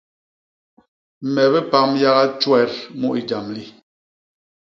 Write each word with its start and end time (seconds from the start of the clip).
Me 1.33 1.43
bipam 1.51 1.89
yaga 2.03 2.25
tjwet 2.39 2.73
mu 2.99 3.09
i 3.19 3.21
jam 3.29 3.45
li. 3.55 3.65